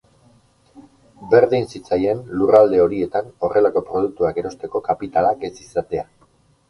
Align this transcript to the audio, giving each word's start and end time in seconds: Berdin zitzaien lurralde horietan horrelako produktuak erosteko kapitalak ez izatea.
Berdin 1.33 1.67
zitzaien 1.73 2.23
lurralde 2.39 2.81
horietan 2.85 3.29
horrelako 3.49 3.85
produktuak 3.91 4.41
erosteko 4.45 4.83
kapitalak 4.89 5.47
ez 5.51 5.53
izatea. 5.67 6.09